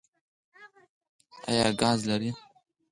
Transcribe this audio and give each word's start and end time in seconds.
ایا 1.49 1.67
ګاز 1.79 1.99
لرئ؟ 2.09 2.31